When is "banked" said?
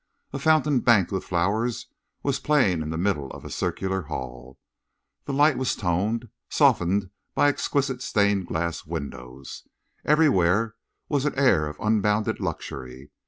0.79-1.11